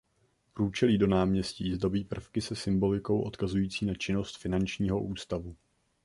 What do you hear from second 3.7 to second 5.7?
na činnost finančního ústavu.